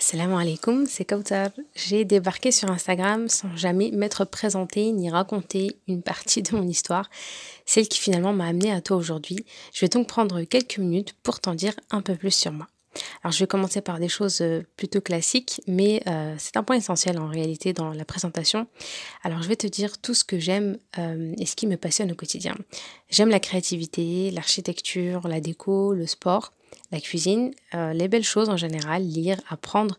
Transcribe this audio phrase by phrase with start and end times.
[0.00, 1.50] Assalamu alaikum, c'est Kautar.
[1.74, 7.10] J'ai débarqué sur Instagram sans jamais m'être présenté ni raconté une partie de mon histoire,
[7.66, 9.44] celle qui finalement m'a amené à toi aujourd'hui.
[9.74, 12.66] Je vais donc prendre quelques minutes pour t'en dire un peu plus sur moi.
[13.22, 16.76] Alors je vais commencer par des choses euh, plutôt classiques, mais euh, c'est un point
[16.76, 18.66] essentiel en réalité dans la présentation.
[19.22, 22.10] Alors je vais te dire tout ce que j'aime euh, et ce qui me passionne
[22.12, 22.56] au quotidien.
[23.08, 26.52] J'aime la créativité, l'architecture, la déco, le sport
[26.92, 29.98] la cuisine, les belles choses en général, lire, apprendre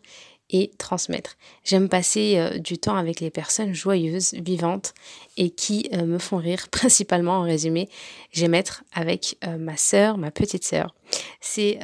[0.50, 1.36] et transmettre.
[1.64, 4.92] J'aime passer du temps avec les personnes joyeuses, vivantes
[5.38, 7.88] et qui me font rire, principalement en résumé.
[8.30, 10.94] J'aime être avec ma sœur, ma petite sœur.
[11.40, 11.78] C'est,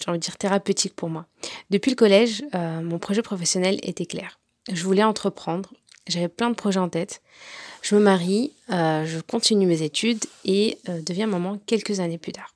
[0.00, 1.26] j'ai envie de dire, thérapeutique pour moi.
[1.70, 4.38] Depuis le collège, mon projet professionnel était clair.
[4.72, 5.72] Je voulais entreprendre,
[6.06, 7.22] j'avais plein de projets en tête.
[7.82, 12.54] Je me marie, je continue mes études et deviens maman quelques années plus tard.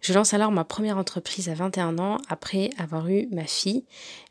[0.00, 3.84] Je lance alors ma première entreprise à 21 ans après avoir eu ma fille,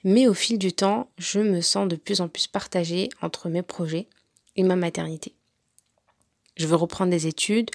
[0.04, 3.62] mais au fil du temps, je me sens de plus en plus partagée entre mes
[3.62, 4.08] projets
[4.56, 5.34] et ma maternité.
[6.56, 7.72] Je veux reprendre des études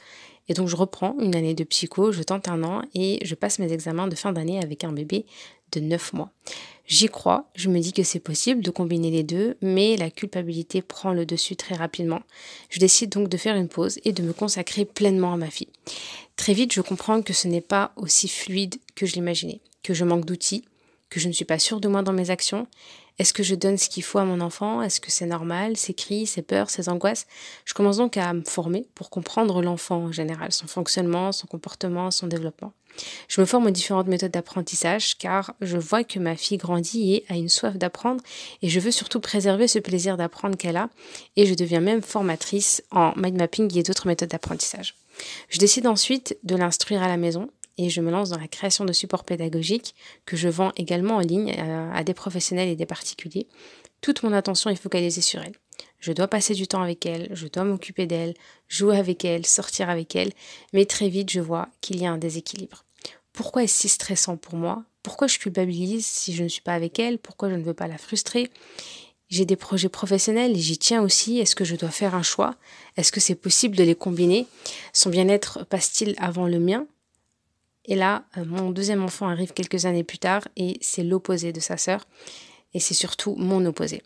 [0.50, 3.60] et donc je reprends une année de psycho, je tente un an et je passe
[3.60, 5.24] mes examens de fin d'année avec un bébé
[5.70, 6.32] de 9 mois.
[6.88, 10.82] J'y crois, je me dis que c'est possible de combiner les deux, mais la culpabilité
[10.82, 12.22] prend le dessus très rapidement.
[12.68, 15.68] Je décide donc de faire une pause et de me consacrer pleinement à ma fille.
[16.34, 20.04] Très vite, je comprends que ce n'est pas aussi fluide que je l'imaginais, que je
[20.04, 20.64] manque d'outils,
[21.10, 22.66] que je ne suis pas sûre de moi dans mes actions.
[23.18, 24.80] Est-ce que je donne ce qu'il faut à mon enfant?
[24.80, 25.76] Est-ce que c'est normal?
[25.76, 27.26] Ses cris, ses peurs, ses angoisses?
[27.66, 32.10] Je commence donc à me former pour comprendre l'enfant en général, son fonctionnement, son comportement,
[32.10, 32.72] son développement.
[33.28, 37.24] Je me forme aux différentes méthodes d'apprentissage car je vois que ma fille grandit et
[37.28, 38.22] a une soif d'apprendre
[38.62, 40.90] et je veux surtout préserver ce plaisir d'apprendre qu'elle a
[41.36, 44.96] et je deviens même formatrice en mind mapping et d'autres méthodes d'apprentissage.
[45.48, 47.48] Je décide ensuite de l'instruire à la maison
[47.86, 49.94] et je me lance dans la création de supports pédagogiques
[50.26, 53.46] que je vends également en ligne euh, à des professionnels et des particuliers.
[54.00, 55.54] Toute mon attention est focalisée sur elle.
[55.98, 58.34] Je dois passer du temps avec elle, je dois m'occuper d'elle,
[58.68, 60.32] jouer avec elle, sortir avec elle,
[60.72, 62.84] mais très vite je vois qu'il y a un déséquilibre.
[63.32, 64.84] Pourquoi est-ce si stressant pour moi?
[65.02, 67.18] Pourquoi je culpabilise si je ne suis pas avec elle?
[67.18, 68.50] Pourquoi je ne veux pas la frustrer?
[69.28, 71.38] J'ai des projets professionnels et j'y tiens aussi.
[71.38, 72.56] Est-ce que je dois faire un choix?
[72.96, 74.46] Est-ce que c'est possible de les combiner?
[74.92, 76.86] Son bien-être passe-t-il avant le mien?
[77.86, 81.60] Et là, euh, mon deuxième enfant arrive quelques années plus tard et c'est l'opposé de
[81.60, 82.06] sa sœur.
[82.74, 84.02] Et c'est surtout mon opposé.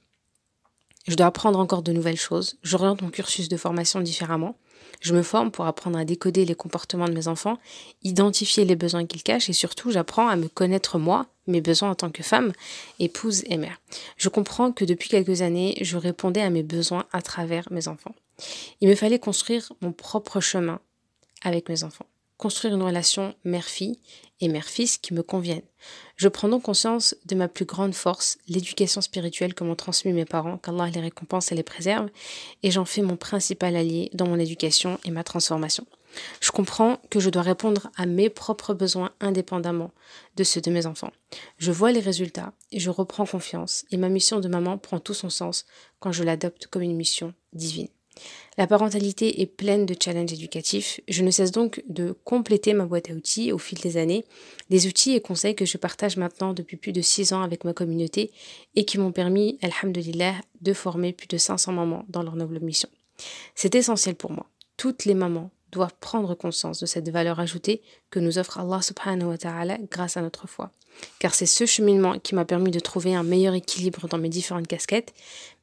[1.06, 2.56] Je dois apprendre encore de nouvelles choses.
[2.62, 4.56] J'oriente mon cursus de formation différemment.
[5.00, 7.58] Je me forme pour apprendre à décoder les comportements de mes enfants,
[8.02, 11.94] identifier les besoins qu'ils cachent et surtout j'apprends à me connaître moi, mes besoins en
[11.94, 12.52] tant que femme,
[13.00, 13.80] épouse et mère.
[14.16, 18.14] Je comprends que depuis quelques années, je répondais à mes besoins à travers mes enfants.
[18.80, 20.80] Il me fallait construire mon propre chemin
[21.42, 23.98] avec mes enfants construire une relation mère-fille
[24.40, 25.62] et mère-fils qui me conviennent.
[26.16, 30.24] Je prends donc conscience de ma plus grande force, l'éducation spirituelle que m'ont transmis mes
[30.24, 32.08] parents, qu'Allah les récompense et les préserve,
[32.62, 35.86] et j'en fais mon principal allié dans mon éducation et ma transformation.
[36.40, 39.90] Je comprends que je dois répondre à mes propres besoins indépendamment
[40.36, 41.10] de ceux de mes enfants.
[41.58, 45.14] Je vois les résultats et je reprends confiance, et ma mission de maman prend tout
[45.14, 45.66] son sens
[45.98, 47.88] quand je l'adopte comme une mission divine.
[48.56, 51.00] La parentalité est pleine de challenges éducatifs.
[51.08, 54.24] Je ne cesse donc de compléter ma boîte à outils au fil des années,
[54.70, 57.72] des outils et conseils que je partage maintenant depuis plus de 6 ans avec ma
[57.72, 58.30] communauté
[58.76, 62.88] et qui m'ont permis, alhamdulillah, de former plus de 500 mamans dans leur noble mission.
[63.54, 64.46] C'est essentiel pour moi.
[64.76, 69.28] Toutes les mamans doivent prendre conscience de cette valeur ajoutée que nous offre Allah subhanahu
[69.28, 70.70] wa ta'ala grâce à notre foi.
[71.18, 74.68] Car c'est ce cheminement qui m'a permis de trouver un meilleur équilibre dans mes différentes
[74.68, 75.12] casquettes.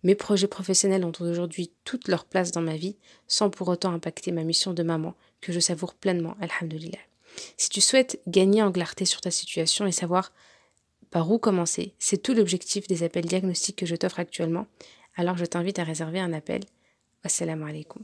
[0.03, 4.31] Mes projets professionnels ont aujourd'hui toute leur place dans ma vie, sans pour autant impacter
[4.31, 6.99] ma mission de maman, que je savoure pleinement, alhamdulillah.
[7.57, 10.33] Si tu souhaites gagner en clarté sur ta situation et savoir
[11.11, 14.67] par où commencer, c'est tout l'objectif des appels diagnostiques que je t'offre actuellement,
[15.15, 16.61] alors je t'invite à réserver un appel.
[17.23, 18.03] Assalamu alaikum.